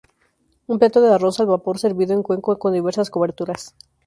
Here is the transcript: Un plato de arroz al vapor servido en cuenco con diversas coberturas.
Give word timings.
Un 0.65 0.79
plato 0.79 0.99
de 0.99 1.13
arroz 1.13 1.39
al 1.39 1.45
vapor 1.45 1.77
servido 1.77 2.13
en 2.15 2.23
cuenco 2.23 2.57
con 2.57 2.73
diversas 2.73 3.11
coberturas. 3.11 3.75